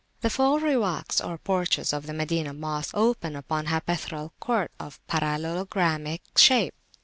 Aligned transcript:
The 0.21 0.31
four 0.31 0.59
Riwaks, 0.59 1.21
or 1.23 1.37
porches, 1.37 1.93
of 1.93 2.07
the 2.07 2.13
Madinah 2.15 2.55
Mosque 2.55 2.97
open 2.97 3.35
upon 3.35 3.67
a 3.67 3.69
hypaethral 3.69 4.31
court 4.39 4.71
of 4.79 4.99
parallelogramic 5.05 6.23
shape. 6.35 6.73